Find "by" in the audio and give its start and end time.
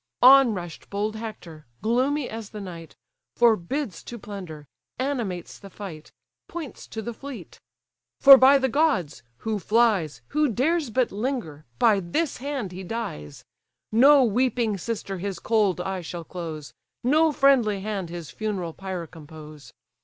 8.35-8.57, 11.77-11.99